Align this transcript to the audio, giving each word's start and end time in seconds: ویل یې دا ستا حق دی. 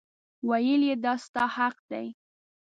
ویل 0.49 0.81
یې 0.89 0.95
دا 1.03 1.13
ستا 1.23 1.43
حق 1.55 1.77
دی. 1.91 2.05